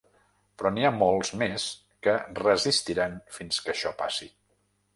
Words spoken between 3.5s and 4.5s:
que això passi.